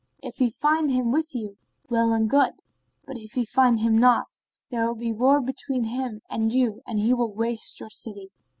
[0.23, 1.57] If he find him with you,
[1.87, 2.53] well and good;
[3.05, 4.39] but if he find him not,
[4.71, 8.31] there will be war between him and you and he will waste your city."